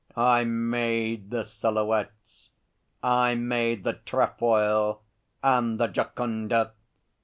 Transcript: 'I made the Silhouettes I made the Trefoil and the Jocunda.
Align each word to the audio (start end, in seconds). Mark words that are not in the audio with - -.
'I 0.15 0.45
made 0.45 1.29
the 1.29 1.43
Silhouettes 1.43 2.49
I 3.03 3.35
made 3.35 3.83
the 3.83 3.93
Trefoil 3.93 5.03
and 5.43 5.79
the 5.79 5.85
Jocunda. 5.89 6.71